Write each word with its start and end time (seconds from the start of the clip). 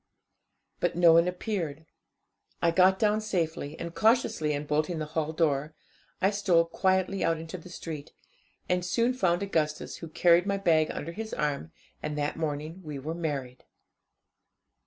But 0.79 0.95
no 0.95 1.13
one 1.13 1.27
appeared; 1.27 1.85
I 2.59 2.71
got 2.71 2.97
down 2.97 3.21
safely, 3.21 3.77
and, 3.79 3.93
cautiously 3.93 4.51
unbolting 4.51 4.97
the 4.97 5.05
hall 5.13 5.31
door, 5.31 5.75
I 6.19 6.31
stole 6.31 6.65
quietly 6.65 7.23
out 7.23 7.37
into 7.37 7.59
the 7.59 7.69
street, 7.69 8.11
and 8.67 8.83
soon 8.83 9.13
found 9.13 9.43
Augustus, 9.43 9.97
who 9.97 10.07
carried 10.07 10.47
my 10.47 10.57
bag 10.57 10.89
under 10.89 11.11
his 11.11 11.35
arm, 11.35 11.71
and 12.01 12.17
that 12.17 12.35
morning 12.35 12.81
we 12.81 12.97
were 12.97 13.13
married. 13.13 13.63